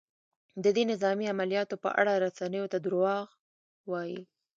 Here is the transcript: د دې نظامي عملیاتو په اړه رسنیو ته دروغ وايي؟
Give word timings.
د 0.63 0.65
دې 0.75 0.83
نظامي 0.91 1.25
عملیاتو 1.33 1.75
په 1.83 1.89
اړه 1.99 2.13
رسنیو 2.25 2.71
ته 2.71 2.77
دروغ 2.85 3.25
وايي؟ 3.91 4.19